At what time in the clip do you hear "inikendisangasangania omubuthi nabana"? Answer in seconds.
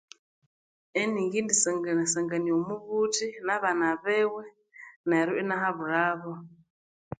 1.01-3.87